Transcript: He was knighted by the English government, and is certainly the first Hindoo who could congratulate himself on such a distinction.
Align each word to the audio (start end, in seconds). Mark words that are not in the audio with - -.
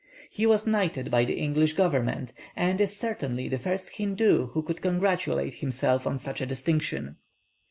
He 0.31 0.47
was 0.47 0.65
knighted 0.65 1.11
by 1.11 1.25
the 1.25 1.35
English 1.37 1.73
government, 1.73 2.33
and 2.55 2.81
is 2.81 2.97
certainly 2.97 3.47
the 3.47 3.59
first 3.59 3.97
Hindoo 3.97 4.47
who 4.47 4.63
could 4.63 4.81
congratulate 4.81 5.53
himself 5.53 6.07
on 6.07 6.17
such 6.17 6.41
a 6.41 6.47
distinction. 6.47 7.17